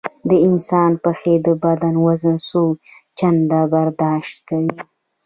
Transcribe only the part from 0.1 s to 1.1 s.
د انسان